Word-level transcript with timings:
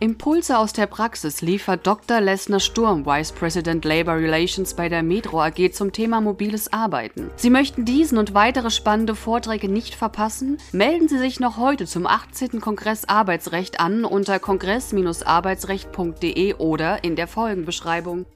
Impulse 0.00 0.58
aus 0.58 0.72
der 0.72 0.86
Praxis 0.86 1.40
liefert 1.40 1.86
Dr. 1.86 2.20
Lesnar 2.20 2.58
Sturm, 2.58 3.06
Vice 3.06 3.30
President 3.30 3.84
Labor 3.84 4.16
Relations 4.16 4.74
bei 4.74 4.88
der 4.88 5.04
Metro 5.04 5.40
AG 5.40 5.70
zum 5.70 5.92
Thema 5.92 6.20
mobiles 6.20 6.72
Arbeiten. 6.72 7.30
Sie 7.36 7.48
möchten 7.48 7.84
diesen 7.84 8.18
und 8.18 8.34
weitere 8.34 8.70
spannende 8.70 9.14
Vorträge 9.14 9.68
nicht 9.68 9.94
verpassen? 9.94 10.58
Melden 10.72 11.06
Sie 11.06 11.18
sich 11.18 11.38
noch 11.38 11.58
heute 11.58 11.86
zum 11.86 12.08
18. 12.08 12.60
Kongress 12.60 13.08
Arbeitsrecht 13.08 13.78
an 13.78 14.04
unter 14.04 14.40
kongress-arbeitsrecht.de 14.40 16.54
oder 16.54 17.04
in 17.04 17.14
der 17.14 17.28
Folgenbeschreibung. 17.28 18.26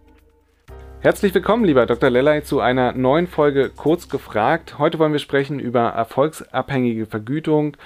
Herzlich 1.00 1.34
willkommen, 1.34 1.64
lieber 1.64 1.86
Dr. 1.86 2.08
Lellay, 2.08 2.44
zu 2.44 2.60
einer 2.60 2.92
neuen 2.92 3.26
Folge 3.26 3.72
Kurz 3.74 4.08
gefragt. 4.08 4.78
Heute 4.78 5.00
wollen 5.00 5.12
wir 5.12 5.18
sprechen 5.18 5.58
über 5.58 5.88
erfolgsabhängige 5.88 7.06
Vergütung, 7.06 7.76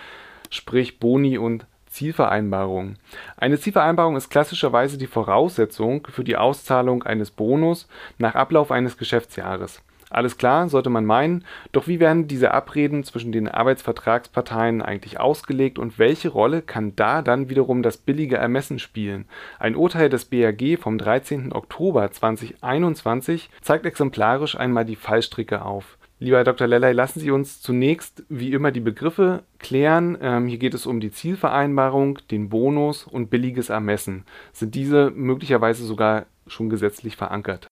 sprich 0.50 0.98
Boni 0.98 1.38
und 1.38 1.64
Zielvereinbarung. 1.92 2.96
Eine 3.36 3.58
Zielvereinbarung 3.58 4.16
ist 4.16 4.30
klassischerweise 4.30 4.98
die 4.98 5.06
Voraussetzung 5.06 6.06
für 6.10 6.24
die 6.24 6.36
Auszahlung 6.36 7.02
eines 7.02 7.30
Bonus 7.30 7.88
nach 8.18 8.34
Ablauf 8.34 8.70
eines 8.70 8.96
Geschäftsjahres. 8.96 9.82
Alles 10.12 10.36
klar, 10.36 10.68
sollte 10.68 10.90
man 10.90 11.06
meinen, 11.06 11.42
doch 11.72 11.86
wie 11.86 11.98
werden 11.98 12.28
diese 12.28 12.52
Abreden 12.52 13.02
zwischen 13.02 13.32
den 13.32 13.48
Arbeitsvertragsparteien 13.48 14.82
eigentlich 14.82 15.18
ausgelegt 15.18 15.78
und 15.78 15.98
welche 15.98 16.28
Rolle 16.28 16.60
kann 16.60 16.94
da 16.96 17.22
dann 17.22 17.48
wiederum 17.48 17.82
das 17.82 17.96
billige 17.96 18.36
Ermessen 18.36 18.78
spielen? 18.78 19.24
Ein 19.58 19.74
Urteil 19.74 20.10
des 20.10 20.26
BAG 20.26 20.78
vom 20.78 20.98
13. 20.98 21.54
Oktober 21.54 22.10
2021 22.10 23.48
zeigt 23.62 23.86
exemplarisch 23.86 24.54
einmal 24.54 24.84
die 24.84 24.96
Fallstricke 24.96 25.64
auf. 25.64 25.96
Lieber 26.22 26.36
Herr 26.36 26.44
Dr. 26.44 26.68
Lellay, 26.68 26.92
lassen 26.92 27.18
Sie 27.18 27.32
uns 27.32 27.60
zunächst 27.60 28.22
wie 28.28 28.52
immer 28.52 28.70
die 28.70 28.78
Begriffe 28.78 29.42
klären. 29.58 30.16
Ähm, 30.20 30.46
hier 30.46 30.58
geht 30.58 30.72
es 30.72 30.86
um 30.86 31.00
die 31.00 31.10
Zielvereinbarung, 31.10 32.20
den 32.30 32.48
Bonus 32.48 33.02
und 33.08 33.28
billiges 33.28 33.70
Ermessen. 33.70 34.24
Sind 34.52 34.76
diese 34.76 35.10
möglicherweise 35.10 35.84
sogar 35.84 36.26
schon 36.46 36.70
gesetzlich 36.70 37.16
verankert? 37.16 37.66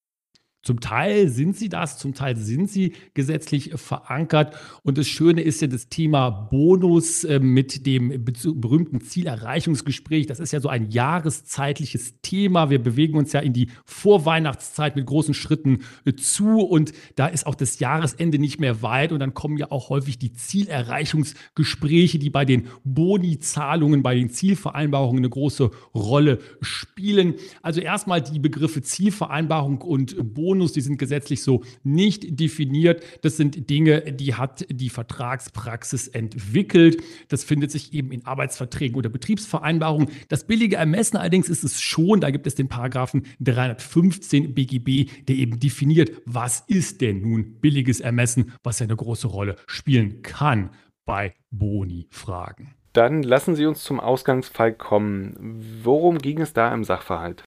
Zum 0.63 0.79
Teil 0.79 1.27
sind 1.29 1.57
sie 1.57 1.69
das, 1.69 1.97
zum 1.97 2.13
Teil 2.13 2.37
sind 2.37 2.69
sie 2.69 2.93
gesetzlich 3.15 3.71
verankert. 3.75 4.55
Und 4.83 4.99
das 4.99 5.07
Schöne 5.07 5.41
ist 5.41 5.59
ja 5.59 5.67
das 5.67 5.89
Thema 5.89 6.29
Bonus 6.29 7.23
äh, 7.23 7.39
mit 7.39 7.87
dem 7.87 8.23
berühmten 8.23 9.01
Zielerreichungsgespräch. 9.01 10.27
Das 10.27 10.39
ist 10.39 10.53
ja 10.53 10.59
so 10.59 10.69
ein 10.69 10.91
jahreszeitliches 10.91 12.21
Thema. 12.21 12.69
Wir 12.69 12.77
bewegen 12.77 13.17
uns 13.17 13.33
ja 13.33 13.39
in 13.39 13.53
die 13.53 13.69
Vorweihnachtszeit 13.85 14.95
mit 14.95 15.07
großen 15.07 15.33
Schritten 15.33 15.79
äh, 16.05 16.13
zu. 16.13 16.59
Und 16.59 16.93
da 17.15 17.25
ist 17.25 17.47
auch 17.47 17.55
das 17.55 17.79
Jahresende 17.79 18.37
nicht 18.37 18.59
mehr 18.59 18.83
weit. 18.83 19.11
Und 19.11 19.19
dann 19.19 19.33
kommen 19.33 19.57
ja 19.57 19.71
auch 19.71 19.89
häufig 19.89 20.19
die 20.19 20.31
Zielerreichungsgespräche, 20.31 22.19
die 22.19 22.29
bei 22.29 22.45
den 22.45 22.67
Boni-Zahlungen, 22.83 24.03
bei 24.03 24.13
den 24.13 24.29
Zielvereinbarungen 24.29 25.21
eine 25.21 25.29
große 25.29 25.71
Rolle 25.95 26.37
spielen. 26.61 27.33
Also 27.63 27.81
erstmal 27.81 28.21
die 28.21 28.37
Begriffe 28.37 28.83
Zielvereinbarung 28.83 29.81
und 29.81 30.15
Bonus 30.35 30.50
Bonus, 30.51 30.73
die 30.73 30.81
sind 30.81 30.97
gesetzlich 30.97 31.43
so 31.43 31.63
nicht 31.83 32.37
definiert. 32.37 33.01
Das 33.21 33.37
sind 33.37 33.69
Dinge, 33.69 34.01
die 34.11 34.35
hat 34.35 34.65
die 34.69 34.89
Vertragspraxis 34.89 36.09
entwickelt. 36.09 37.01
Das 37.29 37.45
findet 37.45 37.71
sich 37.71 37.93
eben 37.93 38.11
in 38.11 38.25
Arbeitsverträgen 38.25 38.97
oder 38.97 39.07
Betriebsvereinbarungen. 39.07 40.09
Das 40.27 40.43
billige 40.43 40.75
Ermessen 40.75 41.15
allerdings 41.15 41.47
ist 41.47 41.63
es 41.63 41.79
schon, 41.79 42.19
da 42.19 42.31
gibt 42.31 42.47
es 42.47 42.55
den 42.55 42.67
Paragraphen 42.67 43.27
315 43.39 44.53
BGB, 44.53 45.09
der 45.29 45.37
eben 45.37 45.57
definiert, 45.57 46.11
was 46.25 46.65
ist 46.67 46.99
denn 46.99 47.21
nun 47.21 47.61
billiges 47.61 48.01
Ermessen, 48.01 48.51
was 48.61 48.79
ja 48.79 48.87
eine 48.87 48.97
große 48.97 49.27
Rolle 49.27 49.55
spielen 49.67 50.21
kann 50.21 50.71
bei 51.05 51.33
Boni-Fragen. 51.51 52.75
Dann 52.91 53.23
lassen 53.23 53.55
Sie 53.55 53.65
uns 53.65 53.85
zum 53.85 54.01
Ausgangsfall 54.01 54.73
kommen. 54.73 55.61
Worum 55.81 56.17
ging 56.17 56.41
es 56.41 56.51
da 56.51 56.73
im 56.73 56.83
Sachverhalt? 56.83 57.45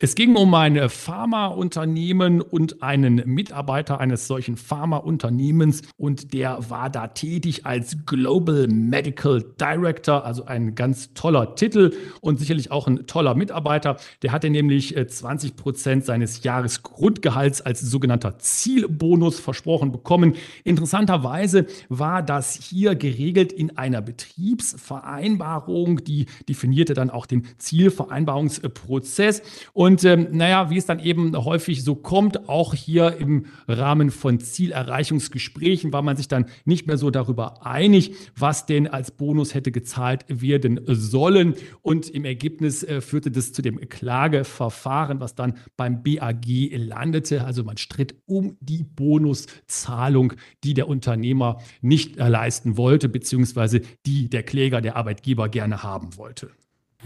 Es 0.00 0.16
ging 0.16 0.34
um 0.34 0.52
ein 0.54 0.88
Pharmaunternehmen 0.88 2.40
und 2.40 2.82
einen 2.82 3.22
Mitarbeiter 3.26 4.00
eines 4.00 4.26
solchen 4.26 4.56
Pharmaunternehmens 4.56 5.82
und 5.96 6.34
der 6.34 6.68
war 6.68 6.90
da 6.90 7.06
tätig 7.06 7.64
als 7.64 7.98
Global 8.04 8.66
Medical 8.66 9.44
Director, 9.60 10.24
also 10.24 10.46
ein 10.46 10.74
ganz 10.74 11.14
toller 11.14 11.54
Titel 11.54 11.92
und 12.20 12.40
sicherlich 12.40 12.72
auch 12.72 12.88
ein 12.88 13.06
toller 13.06 13.36
Mitarbeiter. 13.36 13.96
Der 14.22 14.32
hatte 14.32 14.50
nämlich 14.50 14.96
20 14.96 15.50
äh, 15.50 15.54
Prozent 15.54 16.04
seines 16.04 16.42
Jahresgrundgehalts 16.42 17.60
als 17.60 17.80
sogenannter 17.80 18.40
Zielbonus 18.40 19.38
versprochen 19.38 19.92
bekommen. 19.92 20.34
Interessanterweise 20.64 21.66
war 21.88 22.20
das 22.20 22.54
hier 22.54 22.96
geregelt 22.96 23.52
in 23.52 23.78
einer 23.78 24.02
Betriebsvereinbarung, 24.02 26.02
die 26.02 26.26
definierte 26.48 26.94
dann 26.94 27.10
auch 27.10 27.26
den 27.26 27.46
Zielvereinbarungsprozess. 27.58 29.40
Und 29.72 29.93
und 29.94 30.02
ähm, 30.02 30.26
naja, 30.32 30.70
wie 30.70 30.76
es 30.76 30.86
dann 30.86 30.98
eben 30.98 31.36
häufig 31.36 31.84
so 31.84 31.94
kommt, 31.94 32.48
auch 32.48 32.74
hier 32.74 33.16
im 33.18 33.46
Rahmen 33.68 34.10
von 34.10 34.40
Zielerreichungsgesprächen 34.40 35.92
war 35.92 36.02
man 36.02 36.16
sich 36.16 36.26
dann 36.26 36.46
nicht 36.64 36.88
mehr 36.88 36.96
so 36.96 37.12
darüber 37.12 37.64
einig, 37.64 38.16
was 38.36 38.66
denn 38.66 38.88
als 38.88 39.12
Bonus 39.12 39.54
hätte 39.54 39.70
gezahlt 39.70 40.24
werden 40.26 40.80
sollen. 40.88 41.54
Und 41.80 42.10
im 42.10 42.24
Ergebnis 42.24 42.82
äh, 42.82 43.00
führte 43.00 43.30
das 43.30 43.52
zu 43.52 43.62
dem 43.62 43.88
Klageverfahren, 43.88 45.20
was 45.20 45.36
dann 45.36 45.58
beim 45.76 46.02
BAG 46.02 46.44
landete. 46.72 47.44
Also 47.44 47.62
man 47.62 47.76
stritt 47.76 48.16
um 48.26 48.56
die 48.58 48.82
Bonuszahlung, 48.82 50.32
die 50.64 50.74
der 50.74 50.88
Unternehmer 50.88 51.58
nicht 51.82 52.16
leisten 52.16 52.76
wollte, 52.76 53.08
beziehungsweise 53.08 53.80
die 54.06 54.28
der 54.28 54.42
Kläger, 54.42 54.80
der 54.80 54.96
Arbeitgeber 54.96 55.48
gerne 55.48 55.84
haben 55.84 56.16
wollte. 56.16 56.50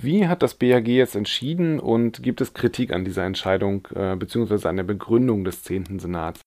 Wie 0.00 0.28
hat 0.28 0.42
das 0.42 0.54
BAG 0.54 0.86
jetzt 0.86 1.16
entschieden 1.16 1.80
und 1.80 2.22
gibt 2.22 2.40
es 2.40 2.54
Kritik 2.54 2.92
an 2.92 3.04
dieser 3.04 3.24
Entscheidung 3.24 3.88
äh, 3.94 4.14
bzw. 4.14 4.68
an 4.68 4.76
der 4.76 4.84
Begründung 4.84 5.42
des 5.42 5.64
10. 5.64 5.98
Senats? 5.98 6.40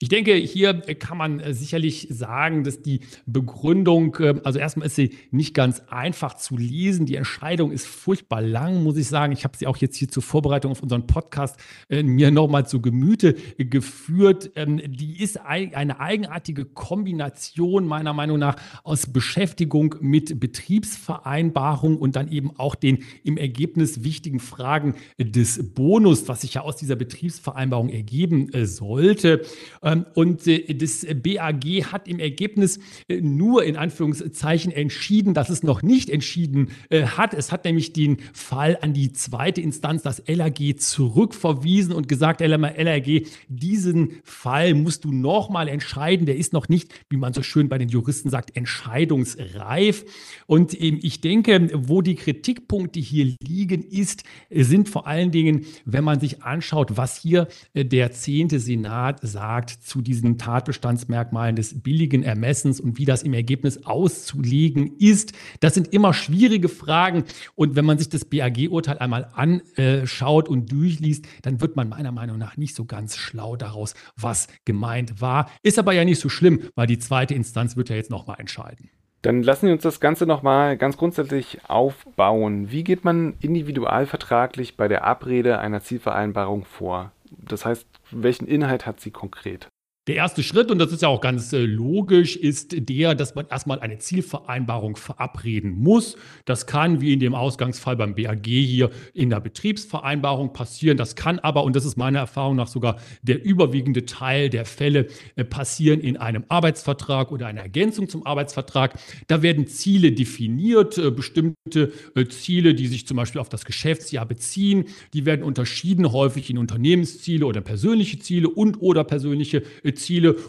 Ich 0.00 0.08
denke, 0.08 0.34
hier 0.34 0.74
kann 0.74 1.18
man 1.18 1.40
äh, 1.40 1.52
sicherlich 1.52 2.06
sagen, 2.08 2.62
dass 2.62 2.82
die 2.82 3.00
Begründung, 3.26 4.14
äh, 4.20 4.40
also 4.44 4.60
erstmal 4.60 4.86
ist 4.86 4.94
sie 4.94 5.10
nicht 5.32 5.54
ganz 5.54 5.82
einfach 5.90 6.34
zu 6.34 6.56
lesen. 6.56 7.04
Die 7.04 7.16
Entscheidung 7.16 7.72
ist 7.72 7.88
furchtbar 7.88 8.40
lang, 8.40 8.84
muss 8.84 8.96
ich 8.96 9.08
sagen. 9.08 9.32
Ich 9.32 9.42
habe 9.42 9.56
sie 9.56 9.66
auch 9.66 9.76
jetzt 9.78 9.96
hier 9.96 10.08
zur 10.08 10.22
Vorbereitung 10.22 10.70
auf 10.70 10.84
unseren 10.84 11.08
Podcast 11.08 11.56
äh, 11.88 12.04
mir 12.04 12.30
nochmal 12.30 12.64
zu 12.64 12.80
Gemüte 12.80 13.34
geführt. 13.56 14.52
Ähm, 14.54 14.80
die 14.86 15.20
ist 15.20 15.40
eine 15.40 15.98
eigenartige 15.98 16.64
Kombination 16.64 17.84
meiner 17.84 18.12
Meinung 18.12 18.38
nach 18.38 18.54
aus 18.84 19.06
Beschäftigung 19.06 19.96
mit 20.00 20.38
Betriebsvereinbarung 20.38 21.96
und 21.98 22.14
dann 22.14 22.30
eben 22.30 22.52
auch 22.56 22.76
den 22.76 23.02
im 23.24 23.36
Ergebnis 23.36 24.04
wichtigen 24.04 24.38
Fragen 24.38 24.94
des 25.18 25.74
Bonus, 25.74 26.28
was 26.28 26.42
sich 26.42 26.54
ja 26.54 26.60
aus 26.60 26.76
dieser 26.76 26.94
Betriebsvereinbarung 26.94 27.88
ergeben 27.88 28.50
sollte. 28.64 29.42
Ähm, 29.88 30.06
und 30.14 30.46
äh, 30.46 30.74
das 30.74 31.06
BAG 31.22 31.64
hat 31.92 32.08
im 32.08 32.18
Ergebnis 32.18 32.78
äh, 33.08 33.20
nur 33.20 33.64
in 33.64 33.76
Anführungszeichen 33.76 34.72
entschieden, 34.72 35.34
dass 35.34 35.48
es 35.48 35.62
noch 35.62 35.82
nicht 35.82 36.10
entschieden 36.10 36.70
äh, 36.90 37.04
hat. 37.04 37.34
Es 37.34 37.52
hat 37.52 37.64
nämlich 37.64 37.92
den 37.92 38.18
Fall 38.32 38.78
an 38.82 38.92
die 38.92 39.12
zweite 39.12 39.60
Instanz, 39.60 40.02
das 40.02 40.22
LAG, 40.26 40.58
zurückverwiesen 40.78 41.94
und 41.94 42.08
gesagt, 42.08 42.40
LAG, 42.40 43.26
diesen 43.48 44.20
Fall 44.24 44.74
musst 44.74 45.04
du 45.04 45.12
nochmal 45.12 45.68
entscheiden. 45.68 46.26
Der 46.26 46.36
ist 46.36 46.52
noch 46.52 46.68
nicht, 46.68 46.92
wie 47.08 47.16
man 47.16 47.32
so 47.32 47.42
schön 47.42 47.68
bei 47.68 47.78
den 47.78 47.88
Juristen 47.88 48.30
sagt, 48.30 48.56
entscheidungsreif. 48.56 50.04
Und 50.46 50.78
ähm, 50.80 50.98
ich 51.02 51.20
denke, 51.20 51.70
wo 51.74 52.02
die 52.02 52.14
Kritikpunkte 52.14 53.00
hier 53.00 53.34
liegen, 53.42 53.82
ist, 53.82 54.24
sind 54.50 54.88
vor 54.88 55.06
allen 55.06 55.30
Dingen, 55.30 55.66
wenn 55.84 56.04
man 56.04 56.20
sich 56.20 56.42
anschaut, 56.42 56.96
was 56.96 57.16
hier 57.16 57.48
der 57.74 58.12
zehnte 58.12 58.60
Senat 58.60 59.20
sagt, 59.22 59.77
zu 59.80 60.00
diesen 60.00 60.38
Tatbestandsmerkmalen 60.38 61.56
des 61.56 61.82
billigen 61.82 62.22
Ermessens 62.22 62.80
und 62.80 62.98
wie 62.98 63.04
das 63.04 63.22
im 63.22 63.34
Ergebnis 63.34 63.84
auszulegen 63.86 64.96
ist. 64.98 65.32
Das 65.60 65.74
sind 65.74 65.92
immer 65.92 66.14
schwierige 66.14 66.68
Fragen. 66.68 67.24
Und 67.54 67.76
wenn 67.76 67.84
man 67.84 67.98
sich 67.98 68.08
das 68.08 68.24
BAG-Urteil 68.24 68.98
einmal 68.98 69.28
anschaut 69.34 70.48
und 70.48 70.70
durchliest, 70.72 71.26
dann 71.42 71.60
wird 71.60 71.76
man 71.76 71.88
meiner 71.88 72.12
Meinung 72.12 72.38
nach 72.38 72.56
nicht 72.56 72.74
so 72.74 72.84
ganz 72.84 73.16
schlau 73.16 73.56
daraus, 73.56 73.94
was 74.16 74.48
gemeint 74.64 75.20
war. 75.20 75.50
Ist 75.62 75.78
aber 75.78 75.92
ja 75.92 76.04
nicht 76.04 76.20
so 76.20 76.28
schlimm, 76.28 76.60
weil 76.74 76.86
die 76.86 76.98
zweite 76.98 77.34
Instanz 77.34 77.76
wird 77.76 77.88
ja 77.88 77.96
jetzt 77.96 78.10
nochmal 78.10 78.36
entscheiden. 78.38 78.90
Dann 79.22 79.42
lassen 79.42 79.66
wir 79.66 79.72
uns 79.72 79.82
das 79.82 79.98
Ganze 79.98 80.26
nochmal 80.26 80.76
ganz 80.76 80.96
grundsätzlich 80.96 81.58
aufbauen. 81.68 82.70
Wie 82.70 82.84
geht 82.84 83.04
man 83.04 83.34
individualvertraglich 83.40 84.76
bei 84.76 84.86
der 84.86 85.04
Abrede 85.04 85.58
einer 85.58 85.82
Zielvereinbarung 85.82 86.64
vor? 86.64 87.10
Das 87.30 87.64
heißt, 87.64 87.86
welchen 88.10 88.46
Inhalt 88.46 88.86
hat 88.86 89.00
sie 89.00 89.10
konkret? 89.10 89.68
Der 90.08 90.16
erste 90.16 90.42
Schritt, 90.42 90.70
und 90.70 90.78
das 90.78 90.90
ist 90.90 91.02
ja 91.02 91.08
auch 91.08 91.20
ganz 91.20 91.52
äh, 91.52 91.66
logisch, 91.66 92.34
ist 92.34 92.88
der, 92.88 93.14
dass 93.14 93.34
man 93.34 93.46
erstmal 93.50 93.80
eine 93.80 93.98
Zielvereinbarung 93.98 94.96
verabreden 94.96 95.72
muss. 95.72 96.16
Das 96.46 96.66
kann, 96.66 97.02
wie 97.02 97.12
in 97.12 97.20
dem 97.20 97.34
Ausgangsfall 97.34 97.94
beim 97.94 98.14
BAG 98.14 98.46
hier, 98.46 98.88
in 99.12 99.28
der 99.28 99.40
Betriebsvereinbarung 99.40 100.54
passieren. 100.54 100.96
Das 100.96 101.14
kann 101.14 101.38
aber, 101.40 101.62
und 101.62 101.76
das 101.76 101.84
ist 101.84 101.98
meiner 101.98 102.20
Erfahrung 102.20 102.56
nach 102.56 102.68
sogar 102.68 102.96
der 103.20 103.44
überwiegende 103.44 104.06
Teil 104.06 104.48
der 104.48 104.64
Fälle, 104.64 105.08
äh, 105.36 105.44
passieren 105.44 106.00
in 106.00 106.16
einem 106.16 106.44
Arbeitsvertrag 106.48 107.30
oder 107.30 107.46
einer 107.46 107.60
Ergänzung 107.60 108.08
zum 108.08 108.24
Arbeitsvertrag. 108.24 108.98
Da 109.26 109.42
werden 109.42 109.66
Ziele 109.66 110.12
definiert, 110.12 110.96
äh, 110.96 111.10
bestimmte 111.10 111.92
Ziele, 112.30 112.74
die 112.74 112.86
sich 112.86 113.06
zum 113.06 113.18
Beispiel 113.18 113.42
auf 113.42 113.50
das 113.50 113.66
Geschäftsjahr 113.66 114.24
beziehen. 114.24 114.86
Die 115.12 115.26
werden 115.26 115.42
unterschieden 115.42 116.10
häufig 116.12 116.48
in 116.48 116.56
Unternehmensziele 116.56 117.44
oder 117.44 117.60
persönliche 117.60 118.18
Ziele 118.20 118.48
und 118.48 118.80
oder 118.80 119.04
persönliche 119.04 119.62
Ziele 119.62 119.97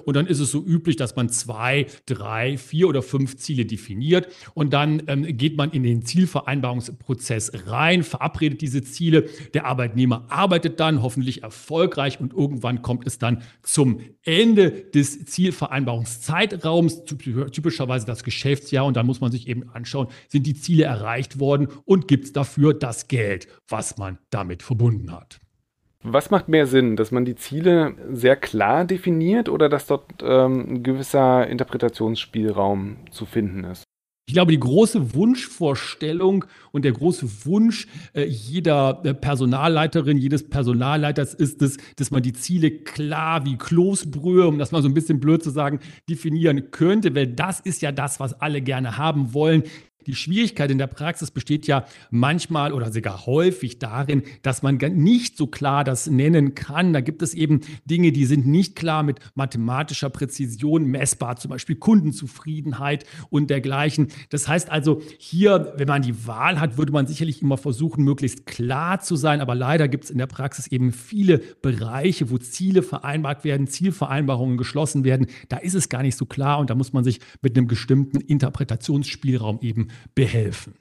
und 0.06 0.16
dann 0.16 0.28
ist 0.28 0.40
es 0.40 0.52
so 0.52 0.64
üblich, 0.64 0.96
dass 0.96 1.16
man 1.16 1.30
zwei, 1.30 1.88
drei, 2.06 2.58
vier 2.58 2.88
oder 2.88 3.02
fünf 3.02 3.38
Ziele 3.38 3.66
definiert 3.66 4.28
und 4.54 4.74
dann 4.74 5.04
ähm, 5.08 5.38
geht 5.38 5.58
man 5.58 5.72
in 5.72 5.84
den 5.84 6.04
Zielvereinbarungsprozess 6.04 7.52
rein, 7.68 8.04
verabredet 8.04 8.62
diese 8.62 8.84
Ziele. 8.84 9.30
Der 9.54 9.66
Arbeitnehmer 9.66 10.26
arbeitet 10.30 10.80
dann 10.80 11.02
hoffentlich 11.02 11.44
erfolgreich 11.44 12.20
und 12.20 12.34
irgendwann 12.34 12.82
kommt 12.82 13.08
es 13.08 13.18
dann 13.18 13.42
zum 13.62 14.02
Ende 14.24 14.72
des 14.72 15.26
Zielvereinbarungszeitraums, 15.26 17.06
typischerweise 17.06 18.06
das 18.06 18.24
Geschäftsjahr 18.24 18.86
und 18.86 18.96
dann 18.98 19.06
muss 19.06 19.22
man 19.22 19.32
sich 19.32 19.48
eben 19.48 19.70
anschauen, 19.70 20.08
sind 20.28 20.46
die 20.46 20.56
Ziele 20.56 20.84
erreicht 20.84 21.40
worden 21.40 21.68
und 21.86 22.08
gibt 22.08 22.26
es 22.26 22.34
dafür 22.34 22.74
das 22.74 23.08
Geld, 23.08 23.48
was 23.68 23.98
man 23.98 24.18
damit 24.30 24.64
verbunden 24.64 25.12
hat. 25.12 25.40
Was 26.04 26.32
macht 26.32 26.48
mehr 26.48 26.66
Sinn, 26.66 26.96
dass 26.96 27.12
man 27.12 27.26
die 27.26 27.36
Ziele 27.36 27.94
sehr 28.12 28.38
klar 28.38 28.86
definiert 28.86 29.50
oder 29.50 29.68
dass 29.68 29.88
dort 29.88 30.06
ähm, 30.22 30.76
ein 30.76 30.84
gewisser 30.84 31.46
Interpretationsspielraum 31.48 32.98
zu 33.12 33.26
finden 33.26 33.66
ist? 33.66 33.84
Ich 34.30 34.34
glaube, 34.34 34.52
die 34.52 34.60
große 34.60 35.16
Wunschvorstellung 35.16 36.46
und 36.72 36.86
der 36.86 36.92
große 36.92 37.48
Wunsch 37.48 37.88
äh, 38.14 38.26
jeder 38.26 39.02
äh, 39.04 39.16
Personalleiterin, 39.16 40.20
jedes 40.20 40.48
Personalleiters 40.48 41.34
ist 41.34 41.64
es, 41.64 41.78
dass 41.96 42.12
man 42.12 42.22
die 42.22 42.34
Ziele 42.34 42.70
klar 42.70 43.44
wie 43.46 43.58
Kloßbrühe, 43.58 44.48
um 44.48 44.60
das 44.60 44.72
mal 44.72 44.84
so 44.84 44.88
ein 44.88 44.94
bisschen 44.94 45.20
blöd 45.20 45.44
zu 45.44 45.50
sagen, 45.50 45.80
definieren 46.08 46.70
könnte, 46.70 47.16
weil 47.16 47.26
das 47.26 47.60
ist 47.60 47.82
ja 47.82 47.92
das, 47.92 48.20
was 48.20 48.40
alle 48.40 48.62
gerne 48.62 49.00
haben 49.00 49.34
wollen. 49.34 49.64
Die 50.08 50.16
Schwierigkeit 50.16 50.72
in 50.72 50.78
der 50.78 50.88
Praxis 50.88 51.30
besteht 51.30 51.68
ja 51.68 51.86
manchmal 52.10 52.72
oder 52.72 52.90
sogar 52.90 53.26
häufig 53.26 53.80
darin, 53.80 54.24
dass 54.44 54.64
man 54.64 54.78
nicht 54.78 55.36
so 55.36 55.46
klar 55.46 55.84
das 55.84 56.08
nennen 56.08 56.56
kann. 56.56 56.94
Da 56.94 57.02
gibt 57.02 57.22
es 57.22 57.34
eben 57.34 57.60
Dinge, 57.84 58.14
die 58.14 58.26
sind 58.26 58.48
nicht 58.48 58.78
klar 58.78 59.04
mit 59.04 59.20
mathematischer 59.36 60.10
Präzision 60.10 60.86
messbar, 60.86 61.36
zum 61.36 61.50
Beispiel 61.50 61.76
Kundenzufriedenheit 61.76 63.04
und 63.30 63.50
dergleichen. 63.50 64.08
Das 64.30 64.48
heißt 64.48 64.70
also, 64.70 65.02
hier, 65.18 65.74
wenn 65.76 65.90
man 65.90 66.02
die 66.02 66.26
Wahl 66.26 66.62
hat, 66.62 66.78
würde 66.78 66.94
man 66.94 67.06
sicherlich 67.06 67.42
immer 67.42 67.58
versuchen, 67.58 68.06
möglichst 68.06 68.46
klar 68.46 69.02
zu 69.02 69.18
sein. 69.18 69.42
Aber 69.42 69.54
leider 69.54 69.90
gibt 69.90 70.06
es 70.06 70.12
in 70.12 70.18
der 70.18 70.28
Praxis 70.28 70.68
eben 70.68 70.94
viele 70.94 71.40
Bereiche, 71.62 72.30
wo 72.30 72.38
Ziele 72.38 72.84
vereinbart 72.84 73.44
werden, 73.44 73.68
Zielvereinbarungen 73.68 74.58
geschlossen 74.58 75.04
werden. 75.04 75.28
Da 75.50 75.58
ist 75.58 75.74
es 75.74 75.90
gar 75.90 76.04
nicht 76.04 76.16
so 76.16 76.26
klar 76.26 76.60
und 76.60 76.70
da 76.70 76.76
muss 76.76 76.94
man 76.94 77.04
sich 77.04 77.20
mit 77.42 77.58
einem 77.58 77.68
bestimmten 77.68 78.22
Interpretationsspielraum 78.22 79.60
eben 79.62 79.89
behelfen. 80.16 80.76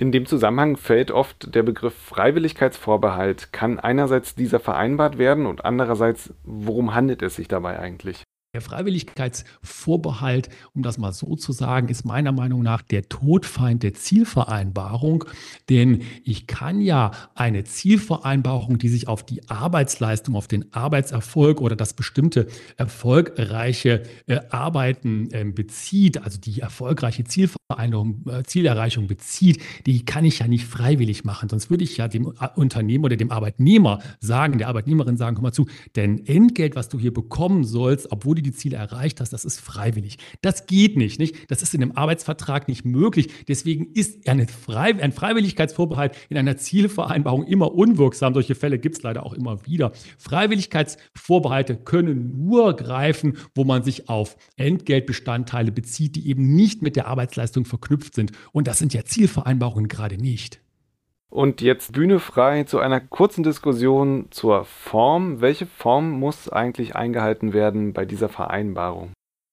In 0.00 0.12
dem 0.12 0.26
Zusammenhang 0.26 0.76
fällt 0.76 1.10
oft 1.10 1.54
der 1.54 1.64
Begriff 1.64 1.94
Freiwilligkeitsvorbehalt. 1.94 3.52
Kann 3.52 3.80
einerseits 3.80 4.36
dieser 4.36 4.60
vereinbart 4.60 5.18
werden 5.18 5.44
und 5.46 5.64
andererseits, 5.64 6.32
worum 6.44 6.94
handelt 6.94 7.20
es 7.22 7.34
sich 7.34 7.48
dabei 7.48 7.80
eigentlich? 7.80 8.22
Der 8.58 8.62
Freiwilligkeitsvorbehalt, 8.64 10.48
um 10.74 10.82
das 10.82 10.98
mal 10.98 11.12
so 11.12 11.36
zu 11.36 11.52
sagen, 11.52 11.86
ist 11.90 12.04
meiner 12.04 12.32
Meinung 12.32 12.64
nach 12.64 12.82
der 12.82 13.08
Todfeind 13.08 13.84
der 13.84 13.94
Zielvereinbarung. 13.94 15.26
Denn 15.68 16.02
ich 16.24 16.48
kann 16.48 16.80
ja 16.80 17.12
eine 17.36 17.62
Zielvereinbarung, 17.62 18.78
die 18.78 18.88
sich 18.88 19.06
auf 19.06 19.24
die 19.24 19.48
Arbeitsleistung, 19.48 20.34
auf 20.34 20.48
den 20.48 20.74
Arbeitserfolg 20.74 21.60
oder 21.60 21.76
das 21.76 21.92
bestimmte 21.94 22.48
erfolgreiche 22.76 24.02
äh, 24.26 24.40
Arbeiten 24.50 25.30
äh, 25.30 25.44
bezieht, 25.44 26.20
also 26.20 26.40
die 26.40 26.58
erfolgreiche 26.58 27.22
Zielvereinbarung, 27.22 28.24
äh, 28.28 28.42
Zielerreichung 28.42 29.06
bezieht, 29.06 29.62
die 29.86 30.04
kann 30.04 30.24
ich 30.24 30.40
ja 30.40 30.48
nicht 30.48 30.64
freiwillig 30.64 31.22
machen. 31.22 31.48
Sonst 31.48 31.70
würde 31.70 31.84
ich 31.84 31.96
ja 31.96 32.08
dem 32.08 32.26
äh, 32.40 32.48
Unternehmen 32.56 33.04
oder 33.04 33.14
dem 33.14 33.30
Arbeitnehmer 33.30 34.00
sagen, 34.18 34.58
der 34.58 34.66
Arbeitnehmerin 34.66 35.16
sagen, 35.16 35.36
komm 35.36 35.44
mal 35.44 35.52
zu, 35.52 35.68
denn 35.94 36.26
Entgelt, 36.26 36.74
was 36.74 36.88
du 36.88 36.98
hier 36.98 37.14
bekommen 37.14 37.62
sollst, 37.62 38.10
obwohl 38.10 38.34
du 38.34 38.42
die 38.42 38.47
Ziele 38.52 38.76
erreicht 38.76 39.20
hast, 39.20 39.32
das 39.32 39.44
ist 39.44 39.60
freiwillig. 39.60 40.18
Das 40.42 40.66
geht 40.66 40.96
nicht, 40.96 41.18
nicht? 41.18 41.50
Das 41.50 41.62
ist 41.62 41.74
in 41.74 41.82
einem 41.82 41.92
Arbeitsvertrag 41.92 42.68
nicht 42.68 42.84
möglich. 42.84 43.28
Deswegen 43.46 43.92
ist 43.94 44.28
eine 44.28 44.46
Frei 44.46 44.88
ein 44.88 45.12
Freiwilligkeitsvorbehalt 45.12 46.16
in 46.28 46.38
einer 46.38 46.56
Zielvereinbarung 46.56 47.46
immer 47.46 47.74
unwirksam. 47.74 48.34
Solche 48.34 48.54
Fälle 48.54 48.78
gibt 48.78 48.96
es 48.96 49.02
leider 49.02 49.24
auch 49.24 49.34
immer 49.34 49.66
wieder. 49.66 49.92
Freiwilligkeitsvorbehalte 50.18 51.76
können 51.76 52.46
nur 52.46 52.74
greifen, 52.74 53.36
wo 53.54 53.64
man 53.64 53.82
sich 53.82 54.08
auf 54.08 54.36
Entgeltbestandteile 54.56 55.72
bezieht, 55.72 56.16
die 56.16 56.28
eben 56.28 56.54
nicht 56.54 56.82
mit 56.82 56.96
der 56.96 57.06
Arbeitsleistung 57.06 57.64
verknüpft 57.64 58.14
sind. 58.14 58.32
Und 58.52 58.66
das 58.66 58.78
sind 58.78 58.94
ja 58.94 59.04
Zielvereinbarungen 59.04 59.88
gerade 59.88 60.16
nicht. 60.16 60.60
Und 61.30 61.60
jetzt 61.60 61.92
Bühne 61.92 62.20
frei 62.20 62.64
zu 62.64 62.78
einer 62.78 63.00
kurzen 63.00 63.42
Diskussion 63.42 64.28
zur 64.30 64.64
Form. 64.64 65.40
Welche 65.40 65.66
Form 65.66 66.10
muss 66.10 66.48
eigentlich 66.48 66.96
eingehalten 66.96 67.52
werden 67.52 67.92
bei 67.92 68.06
dieser 68.06 68.28
Vereinbarung? 68.28 69.12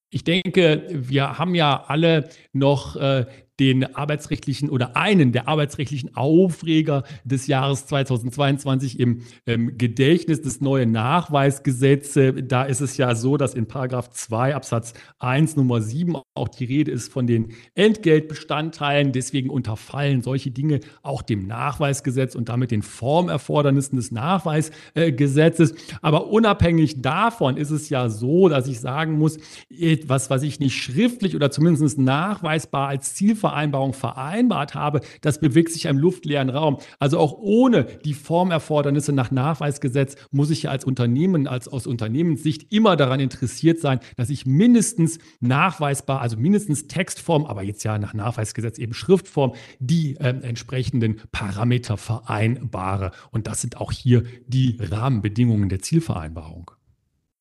Ich 0.10 0.24
denke, 0.24 0.88
wir 0.89 1.38
haben 1.38 1.56
ja 1.56 1.83
alle 1.88 2.30
noch 2.54 2.95
äh, 2.95 3.25
den 3.60 3.96
arbeitsrechtlichen 3.96 4.69
oder 4.69 4.98
einen 4.98 5.31
der 5.31 5.48
arbeitsrechtlichen 5.48 6.16
Aufreger 6.16 7.04
des 7.24 7.48
Jahres 7.48 7.86
2022 7.88 9.00
im 9.00 9.22
ähm, 9.46 9.78
Gedächtnis 9.78 10.42
des 10.42 10.60
neuen 10.60 10.92
Nachweisgesetzes. 10.92 12.34
Da 12.44 12.63
ist 12.63 12.81
es 12.81 12.98
ja 12.98 13.16
so, 13.16 13.38
dass 13.38 13.54
in 13.54 13.68
Paragraph 13.68 14.10
2 14.10 14.56
Absatz 14.56 14.94
1 15.19 15.56
Nummer 15.56 15.81
7 15.81 16.18
auch 16.34 16.50
die 16.50 16.66
Rede 16.66 16.92
ist 16.92 17.12
von 17.12 17.28
den 17.28 17.54
Entgeltbestandteilen. 17.75 19.13
Deswegen 19.13 19.50
unterfallen 19.50 20.22
solche 20.22 20.51
Dinge 20.51 20.81
auch 21.01 21.22
dem 21.22 21.48
Nachweisgesetz 21.48 22.36
und 22.36 22.50
damit 22.50 22.72
den 22.72 22.81
Formerfordernissen 22.81 23.96
des 23.96 24.12
Nachweisgesetzes. 24.12 25.75
Aber 26.01 26.28
unabhängig 26.28 27.01
davon 27.01 27.56
ist 27.56 27.72
es 27.72 27.90
ja 27.90 28.10
so, 28.10 28.50
dass 28.50 28.68
ich 28.68 28.81
sagen 28.81 29.18
muss, 29.18 29.38
etwas, 29.69 30.30
was 30.30 30.44
ich 30.44 30.60
nicht 30.60 30.75
schriftlich 30.75 31.36
oder 31.36 31.51
zumindest 31.51 31.98
nachweisbar 31.98 32.90
als 32.90 33.16
Ziel 33.16 33.36
Vereinbarung 33.46 33.94
vereinbart 33.94 34.74
habe, 34.74 35.02
das 35.22 35.40
bewegt 35.40 35.72
sich 35.72 35.86
im 35.86 36.00
luftleeren 36.00 36.50
Raum. 36.50 36.80
Also 36.98 37.20
auch 37.20 37.34
ohne 37.38 37.84
die 37.84 38.16
Formerfordernisse 38.16 39.14
nach 39.14 39.30
Nachweisgesetz 39.30 40.16
muss 40.32 40.50
ich 40.50 40.64
ja 40.64 40.72
als 40.72 40.84
Unternehmen, 40.84 41.48
als 41.48 41.68
aus 41.68 41.86
Unternehmenssicht 41.86 42.74
immer 42.74 42.96
daran 42.96 43.20
interessiert 43.20 43.80
sein, 43.80 44.00
dass 44.18 44.32
ich 44.32 44.48
mindestens 44.48 45.20
nachweisbar, 45.42 46.22
also 46.22 46.38
mindestens 46.38 46.88
Textform, 46.88 47.46
aber 47.46 47.62
jetzt 47.62 47.84
ja 47.84 48.00
nach 48.00 48.16
Nachweisgesetz 48.16 48.80
eben 48.80 48.96
Schriftform, 48.96 49.54
die 49.78 50.16
äh, 50.16 50.30
entsprechenden 50.42 51.22
Parameter 51.32 51.98
vereinbare. 51.98 53.12
Und 53.30 53.46
das 53.46 53.62
sind 53.62 53.78
auch 53.78 53.92
hier 53.92 54.24
die 54.48 54.80
Rahmenbedingungen 54.82 55.70
der 55.70 55.82
Zielvereinbarung. 55.82 56.72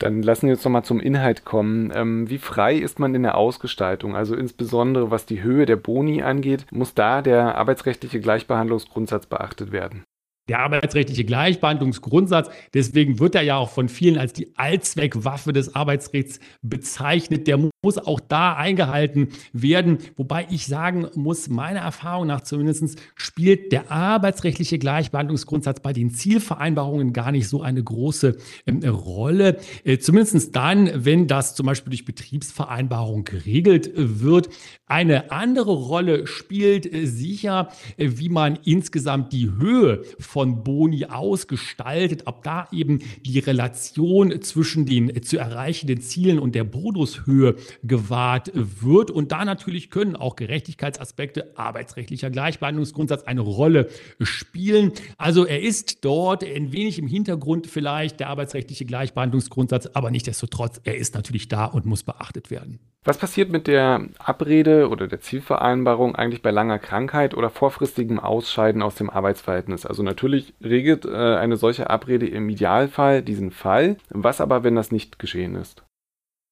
Dann 0.05 0.23
lassen 0.23 0.47
wir 0.47 0.55
uns 0.55 0.65
nochmal 0.65 0.85
zum 0.85 1.01
Inhalt 1.01 1.47
kommen. 1.47 1.91
Ähm, 1.95 2.29
wie 2.29 2.37
frei 2.37 2.75
ist 2.77 2.99
man 2.99 3.15
in 3.15 3.23
der 3.23 3.39
Ausgestaltung? 3.39 4.15
Also 4.15 4.37
insbesondere 4.37 5.11
was 5.11 5.25
die 5.25 5.43
Höhe 5.43 5.65
der 5.65 5.77
Boni 5.77 6.23
angeht, 6.23 6.67
muss 6.71 6.93
da 6.93 7.23
der 7.23 7.57
arbeitsrechtliche 7.57 8.21
Gleichbehandlungsgrundsatz 8.21 9.27
beachtet 9.27 9.73
werden 9.73 10.05
der 10.49 10.61
arbeitsrechtliche 10.61 11.25
Gleichbehandlungsgrundsatz. 11.25 12.51
Deswegen 12.75 13.19
wird 13.19 13.35
er 13.35 13.43
ja 13.43 13.57
auch 13.57 13.71
von 13.71 13.89
vielen 13.89 14.19
als 14.19 14.33
die 14.33 14.53
Allzweckwaffe 14.57 15.53
des 15.53 15.75
Arbeitsrechts 15.75 16.39
bezeichnet. 16.63 17.47
Der 17.47 17.71
muss 17.85 17.99
auch 17.99 18.19
da 18.19 18.55
eingehalten 18.55 19.29
werden. 19.53 19.99
Wobei 20.17 20.47
ich 20.51 20.67
sagen 20.67 21.07
muss, 21.15 21.49
meiner 21.49 21.81
Erfahrung 21.81 22.27
nach 22.27 22.41
zumindest 22.41 22.99
spielt 23.15 23.71
der 23.73 23.93
arbeitsrechtliche 23.93 24.79
Gleichbehandlungsgrundsatz 24.79 25.81
bei 25.81 25.93
den 25.93 26.11
Zielvereinbarungen 26.11 27.13
gar 27.13 27.31
nicht 27.31 27.49
so 27.49 27.63
eine 27.63 27.83
große 27.83 28.37
äh, 28.67 28.89
Rolle. 28.89 29.59
Äh, 29.85 29.99
zumindest 29.99 30.57
dann, 30.57 30.91
wenn 31.05 31.29
das 31.29 31.55
zum 31.55 31.67
Beispiel 31.67 31.91
durch 31.91 32.05
Betriebsvereinbarung 32.05 33.25
geregelt 33.25 33.93
wird. 33.95 34.49
Eine 34.87 35.31
andere 35.31 35.73
Rolle 35.73 36.27
spielt 36.27 36.93
äh, 36.93 37.07
sicher, 37.07 37.69
äh, 37.97 38.11
wie 38.15 38.29
man 38.29 38.59
insgesamt 38.65 39.33
die 39.33 39.51
Höhe 39.51 40.03
von 40.19 40.65
Boni 40.65 41.07
ausgestaltet, 41.07 42.23
ob 42.27 42.43
da 42.43 42.69
eben 42.73 43.01
die 43.25 43.39
Relation 43.39 44.41
zwischen 44.43 44.87
den 44.87 45.23
zu 45.23 45.39
erreichenden 45.39 46.01
Zielen 46.01 46.39
und 46.39 46.55
der 46.55 46.65
Bonushöhe 46.65 47.57
gewahrt 47.83 48.51
wird. 48.55 49.11
Und 49.11 49.33
da 49.33 49.45
natürlich 49.45 49.91
können 49.91 50.17
auch 50.17 50.37
Gerechtigkeitsaspekte, 50.37 51.53
arbeitsrechtlicher 51.57 52.31
Gleichbehandlungsgrundsatz 52.31 53.25
eine 53.25 53.41
Rolle 53.41 53.89
spielen. 54.21 54.93
Also 55.19 55.45
er 55.45 55.61
ist 55.61 56.05
dort 56.05 56.45
ein 56.45 56.73
wenig 56.73 56.99
im 56.99 57.07
Hintergrund 57.07 57.67
vielleicht 57.67 58.21
der 58.21 58.29
arbeitsrechtliche 58.29 58.85
Gleichbehandlungsgrundsatz, 58.85 59.87
aber 59.95 60.11
nichtdestotrotz, 60.11 60.81
er 60.85 60.97
ist 60.97 61.15
natürlich 61.15 61.49
da 61.49 61.67
und 61.67 61.87
muss 61.87 62.03
beachtet 62.03 62.51
werden. 62.51 62.81
Was 63.07 63.19
passiert 63.19 63.51
mit 63.51 63.67
der 63.67 64.09
Abrede 64.19 64.89
oder 64.89 65.07
der 65.07 65.21
Zielvereinbarung 65.21 66.15
eigentlich 66.17 66.41
bei 66.41 66.51
langer 66.51 66.79
Krankheit 66.79 67.35
oder 67.35 67.51
vorfristigem 67.51 68.19
Ausscheiden 68.19 68.81
aus 68.81 68.95
dem 68.95 69.11
Arbeitsverhältnis? 69.11 69.85
Also 69.85 70.03
natürlich 70.03 70.55
regelt 70.65 71.05
äh, 71.05 71.37
eine 71.37 71.59
solche 71.59 71.91
Abrede 71.91 72.27
im 72.27 72.49
Idealfall 72.49 73.21
diesen 73.21 73.51
Fall. 73.51 73.99
Was 74.09 74.41
aber, 74.41 74.65
wenn 74.65 74.75
das 74.75 74.91
nicht 74.91 75.19
geschehen 75.19 75.55
ist? 75.55 75.85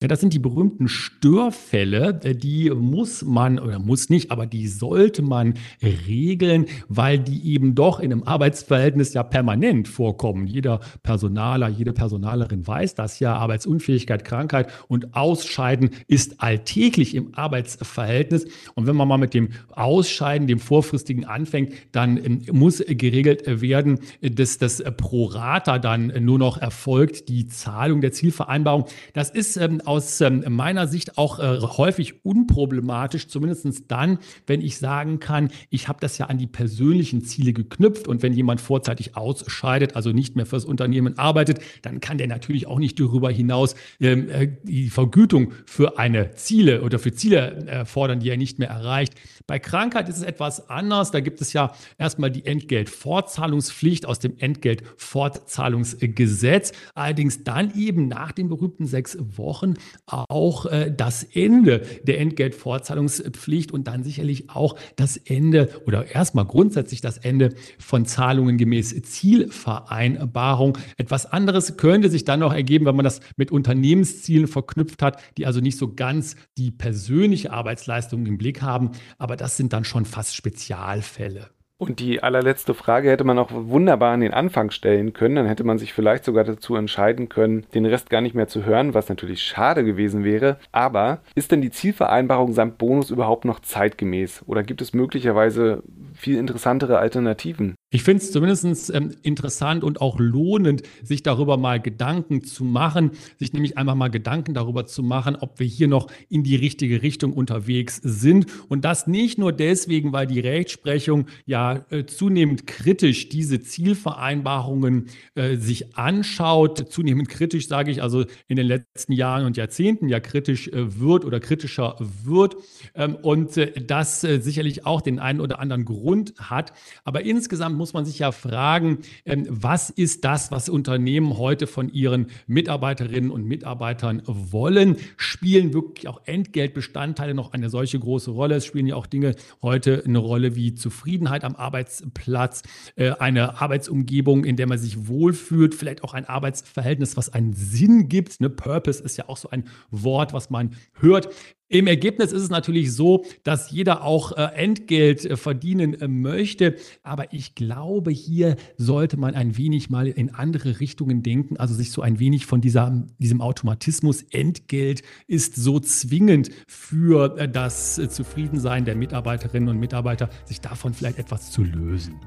Ja, 0.02 0.09
das 0.09 0.18
sind 0.18 0.32
die 0.32 0.40
berühmten 0.40 0.88
Störfälle, 0.88 2.18
äh, 2.25 2.35
die 2.35 2.71
muss 2.71 3.23
man 3.23 3.61
oder 3.61 3.78
muss 3.78 4.11
nicht, 4.11 4.32
aber 4.32 4.47
die 4.47 4.66
sollte 4.66 5.23
man 5.23 5.54
regeln, 5.80 6.66
weil 6.88 7.21
die 7.21 7.54
eben 7.54 7.76
doch 7.76 8.00
in 8.00 8.11
einem 8.11 8.25
Arbeitsverhältnis 8.25 9.14
ja 9.14 9.23
permanent 9.23 9.87
vorkommen. 9.87 10.49
Jeder 10.49 10.80
Personaler, 11.04 11.68
jede 11.68 11.92
Personalerin 11.92 12.66
weiß 12.66 12.97
das 12.97 13.21
ja. 13.21 13.37
Arbeitsunfähigkeit, 13.37 14.25
Krankheit 14.25 14.73
und 14.88 15.14
Ausscheiden 15.14 15.90
ist 16.09 16.42
alltäglich 16.42 17.14
im 17.14 17.32
Arbeitsverhältnis. 17.37 18.49
Und 18.75 18.88
wenn 18.88 18.97
man 18.97 19.06
mal 19.06 19.18
mit 19.18 19.35
dem 19.35 19.50
Ausscheiden, 19.71 20.49
dem 20.49 20.59
vorfristigen 20.59 21.26
anfängt, 21.26 21.75
dann 21.92 22.16
ähm, 22.16 22.42
muss 22.50 22.82
geregelt 22.85 23.44
werden, 23.61 24.00
dass 24.21 24.59
das 24.59 24.82
pro 24.97 25.26
rata 25.26 25.78
dann 25.78 26.12
nur 26.25 26.40
noch 26.40 26.59
erfolgt, 26.59 27.28
die 27.28 27.47
Zahlung 27.47 28.00
der 28.00 28.11
Zielvereinbarung. 28.11 28.87
Das 29.12 29.30
ist 29.30 29.56
ähm, 29.56 29.80
aus 29.92 30.20
ähm, 30.22 30.42
meiner 30.49 30.88
Sicht 30.88 31.18
auch 31.18 31.38
äh, 31.38 31.61
häufig 31.61 32.25
unproblematisch, 32.25 33.28
zumindest 33.28 33.90
dann, 33.90 34.18
wenn 34.46 34.62
ich 34.62 34.78
sagen 34.78 35.20
kann, 35.20 35.50
ich 35.68 35.88
habe 35.88 35.99
das 36.00 36.16
ja 36.16 36.25
an 36.26 36.38
die 36.38 36.46
persönlichen 36.46 37.22
Ziele 37.22 37.52
geknüpft 37.52 38.08
und 38.08 38.22
wenn 38.22 38.32
jemand 38.32 38.62
vorzeitig 38.62 39.16
ausscheidet, 39.16 39.94
also 39.94 40.12
nicht 40.12 40.34
mehr 40.34 40.46
fürs 40.46 40.64
Unternehmen 40.64 41.18
arbeitet, 41.18 41.58
dann 41.82 42.00
kann 42.00 42.16
der 42.16 42.26
natürlich 42.26 42.66
auch 42.66 42.78
nicht 42.78 42.99
darüber 42.99 43.30
hinaus 43.30 43.75
ähm, 44.00 44.30
äh, 44.30 44.49
die 44.62 44.88
Vergütung 44.88 45.52
für 45.66 45.99
eine 45.99 46.34
Ziele 46.37 46.80
oder 46.82 46.99
für 46.99 47.12
Ziele 47.12 47.66
äh, 47.66 47.84
fordern, 47.84 48.20
die 48.20 48.30
er 48.30 48.38
nicht 48.38 48.58
mehr 48.58 48.70
erreicht. 48.70 49.12
Bei 49.46 49.58
Krankheit 49.58 50.08
ist 50.08 50.16
es 50.16 50.22
etwas 50.22 50.70
anders. 50.70 51.11
Da 51.11 51.20
gibt 51.20 51.42
es 51.42 51.52
ja 51.52 51.75
erstmal 51.99 52.30
die 52.30 52.46
Entgeltfortzahlungspflicht 52.46 54.06
aus 54.06 54.20
dem 54.20 54.38
Entgeltfortzahlungsgesetz. 54.38 56.72
Allerdings 56.94 57.44
dann 57.44 57.75
eben 57.76 58.08
nach 58.08 58.32
den 58.32 58.49
berühmten 58.49 58.87
sechs 58.87 59.18
Wochen 59.37 59.75
auch 60.06 60.66
äh, 60.66 60.92
das 60.94 61.22
Ende 61.24 61.82
der 62.02 62.20
Entgeltfortzahlungspflicht 62.20 63.72
und 63.72 63.86
dann 63.86 64.04
sicherlich 64.04 64.50
auch 64.50 64.76
das 64.96 65.16
Ende 65.16 65.68
oder 65.86 66.06
erstmal 66.06 66.44
grundsätzlich 66.44 67.00
das 67.00 67.18
Ende 67.18 67.54
von 67.78 68.06
Zahlungen 68.06 68.58
gemäß 68.58 69.00
Zielvereinbarung. 69.02 70.78
Etwas 70.96 71.26
anderes 71.26 71.76
könnte 71.76 72.10
sich 72.10 72.24
dann 72.24 72.40
noch 72.40 72.52
ergeben, 72.52 72.86
wenn 72.86 72.96
man 72.96 73.04
das 73.04 73.20
mit 73.36 73.50
Unternehmenszielen 73.50 74.46
verknüpft 74.46 75.02
hat, 75.02 75.20
die 75.36 75.46
also 75.46 75.60
nicht 75.60 75.78
so 75.78 75.94
ganz 75.94 76.36
die 76.58 76.70
persönliche 76.70 77.52
Arbeitsleistung 77.52 78.26
im 78.26 78.38
Blick 78.38 78.62
haben. 78.62 78.92
Aber 79.18 79.36
das 79.36 79.56
sind 79.56 79.72
dann 79.72 79.84
schon 79.84 80.04
fast 80.04 80.34
Spezialfälle. 80.36 81.50
Und 81.82 81.98
die 81.98 82.22
allerletzte 82.22 82.74
Frage 82.74 83.10
hätte 83.10 83.24
man 83.24 83.40
auch 83.40 83.48
wunderbar 83.50 84.12
an 84.12 84.20
den 84.20 84.32
Anfang 84.32 84.70
stellen 84.70 85.14
können. 85.14 85.34
Dann 85.34 85.46
hätte 85.46 85.64
man 85.64 85.78
sich 85.78 85.92
vielleicht 85.92 86.24
sogar 86.24 86.44
dazu 86.44 86.76
entscheiden 86.76 87.28
können, 87.28 87.66
den 87.74 87.86
Rest 87.86 88.08
gar 88.08 88.20
nicht 88.20 88.36
mehr 88.36 88.46
zu 88.46 88.64
hören, 88.64 88.94
was 88.94 89.08
natürlich 89.08 89.42
schade 89.42 89.82
gewesen 89.82 90.22
wäre. 90.22 90.58
Aber 90.70 91.22
ist 91.34 91.50
denn 91.50 91.60
die 91.60 91.72
Zielvereinbarung 91.72 92.52
samt 92.52 92.78
Bonus 92.78 93.10
überhaupt 93.10 93.44
noch 93.44 93.58
zeitgemäß? 93.58 94.44
Oder 94.46 94.62
gibt 94.62 94.80
es 94.80 94.94
möglicherweise 94.94 95.82
viel 96.14 96.38
interessantere 96.38 97.00
Alternativen? 97.00 97.74
Ich 97.94 98.02
finde 98.04 98.25
es 98.25 98.32
zumindest 98.32 98.90
ähm, 98.94 99.14
interessant 99.22 99.84
und 99.84 100.00
auch 100.00 100.18
lohnend, 100.18 100.82
sich 101.02 101.22
darüber 101.22 101.58
mal 101.58 101.78
Gedanken 101.78 102.42
zu 102.42 102.64
machen, 102.64 103.11
sich 103.38 103.52
nämlich 103.52 103.76
einfach 103.76 103.94
mal 103.94 104.08
Gedanken 104.08 104.54
darüber 104.54 104.87
zu 104.87 105.02
machen, 105.02 105.37
ob 105.37 105.61
wir 105.61 105.66
hier 105.66 105.88
noch 105.88 106.11
in 106.30 106.42
die 106.42 106.56
richtige 106.56 107.02
Richtung 107.02 107.34
unterwegs 107.34 108.00
sind. 108.02 108.46
Und 108.70 108.87
das 108.87 109.06
nicht 109.06 109.37
nur 109.37 109.52
deswegen, 109.52 110.11
weil 110.14 110.26
die 110.26 110.40
Rechtsprechung 110.40 111.26
ja 111.44 111.84
äh, 111.90 112.06
zunehmend 112.06 112.66
kritisch 112.66 113.28
diese 113.28 113.61
Zielvereinbarungen 113.61 115.08
äh, 115.34 115.56
sich 115.56 115.94
anschaut. 115.94 116.90
Zunehmend 116.90 117.28
kritisch 117.28 117.68
sage 117.68 117.90
ich 117.90 118.02
also 118.02 118.25
in 118.49 118.56
den 118.56 118.68
letzten 118.68 119.12
Jahren 119.12 119.44
und 119.44 119.58
Jahrzehnten 119.58 120.08
ja 120.08 120.18
kritisch 120.18 120.68
äh, 120.68 120.99
wird 120.99 121.26
oder 121.26 121.40
kritischer 121.40 121.96
wird. 122.25 122.56
Ähm, 122.94 123.16
und 123.16 123.54
äh, 123.58 123.70
das 123.82 124.25
äh, 124.25 124.40
sicherlich 124.40 124.87
auch 124.87 125.02
den 125.02 125.18
einen 125.18 125.42
oder 125.42 125.58
anderen 125.58 125.84
Grund 125.84 126.32
hat. 126.38 126.72
Aber 127.04 127.20
insgesamt 127.20 127.81
muss 127.82 127.94
man 127.94 128.04
sich 128.04 128.20
ja 128.20 128.30
fragen, 128.30 128.98
ähm, 129.24 129.44
was 129.50 129.90
ist 129.90 130.24
das, 130.24 130.52
was 130.52 130.68
Unternehmen 130.68 131.36
heute 131.36 131.66
von 131.66 131.92
ihren 131.92 132.28
Mitarbeiterinnen 132.46 133.28
und 133.28 133.44
Mitarbeitern 133.44 134.22
wollen? 134.24 134.98
Spielen 135.16 135.74
wirklich 135.74 136.06
auch 136.06 136.20
Entgeltbestandteile 136.24 137.34
noch 137.34 137.52
eine 137.52 137.70
solche 137.70 137.98
große 137.98 138.30
Rolle? 138.30 138.54
Es 138.54 138.66
spielen 138.66 138.86
ja 138.86 138.94
auch 138.94 139.08
Dinge 139.08 139.34
heute 139.62 140.04
eine 140.06 140.18
Rolle 140.18 140.54
wie 140.54 140.76
Zufriedenheit 140.76 141.42
am 141.42 141.56
Arbeitsplatz, 141.56 142.62
äh, 142.94 143.10
eine 143.18 143.60
Arbeitsumgebung, 143.60 144.44
in 144.44 144.54
der 144.54 144.68
man 144.68 144.78
sich 144.78 145.08
wohlfühlt, 145.08 145.74
vielleicht 145.74 146.04
auch 146.04 146.14
ein 146.14 146.26
Arbeitsverhältnis, 146.26 147.16
was 147.16 147.30
einen 147.30 147.52
Sinn 147.52 148.08
gibt. 148.08 148.40
Ne? 148.40 148.48
Purpose 148.48 149.02
ist 149.02 149.16
ja 149.16 149.28
auch 149.28 149.38
so 149.38 149.50
ein 149.50 149.64
Wort, 149.90 150.32
was 150.32 150.50
man 150.50 150.76
hört. 151.00 151.30
Im 151.72 151.86
Ergebnis 151.86 152.32
ist 152.32 152.42
es 152.42 152.50
natürlich 152.50 152.92
so, 152.92 153.24
dass 153.44 153.70
jeder 153.70 154.04
auch 154.04 154.32
äh, 154.32 154.42
Entgelt 154.56 155.24
äh, 155.24 155.38
verdienen 155.38 155.98
äh, 155.98 156.06
möchte. 156.06 156.76
Aber 157.02 157.32
ich 157.32 157.54
glaube, 157.54 158.10
hier 158.10 158.56
sollte 158.76 159.16
man 159.16 159.34
ein 159.34 159.56
wenig 159.56 159.88
mal 159.88 160.06
in 160.06 160.34
andere 160.34 160.80
Richtungen 160.80 161.22
denken, 161.22 161.56
also 161.56 161.72
sich 161.72 161.90
so 161.90 162.02
ein 162.02 162.18
wenig 162.18 162.44
von 162.44 162.60
dieser, 162.60 163.06
diesem 163.18 163.40
Automatismus 163.40 164.20
Entgelt 164.20 165.02
ist 165.26 165.56
so 165.56 165.80
zwingend 165.80 166.50
für 166.68 167.38
äh, 167.38 167.48
das 167.48 167.98
äh, 167.98 168.10
Zufriedensein 168.10 168.84
der 168.84 168.94
Mitarbeiterinnen 168.94 169.70
und 169.70 169.80
Mitarbeiter, 169.80 170.28
sich 170.44 170.60
davon 170.60 170.92
vielleicht 170.92 171.18
etwas 171.18 171.50
zu 171.52 171.64
lösen. 171.64 172.20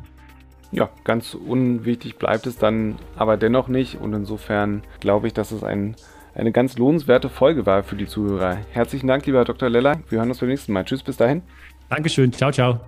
Ja, 0.71 0.89
ganz 1.03 1.35
unwichtig 1.35 2.15
bleibt 2.15 2.47
es 2.47 2.57
dann 2.57 2.95
aber 3.15 3.37
dennoch 3.37 3.67
nicht. 3.67 4.01
Und 4.01 4.13
insofern 4.13 4.81
glaube 5.01 5.27
ich, 5.27 5.33
dass 5.33 5.51
es 5.51 5.63
ein 5.63 5.95
eine 6.35 6.51
ganz 6.51 6.77
lohnenswerte 6.77 7.29
Folge 7.29 7.65
war 7.65 7.83
für 7.83 7.95
die 7.95 8.05
Zuhörer. 8.05 8.57
Herzlichen 8.71 9.07
Dank, 9.07 9.25
lieber 9.25 9.43
Dr. 9.45 9.69
Leller. 9.69 10.01
Wir 10.09 10.19
hören 10.19 10.29
uns 10.29 10.39
beim 10.39 10.49
nächsten 10.49 10.73
Mal. 10.73 10.83
Tschüss, 10.83 11.01
bis 11.01 11.17
dahin. 11.17 11.41
Dankeschön. 11.89 12.31
Ciao, 12.33 12.51
ciao. 12.51 12.79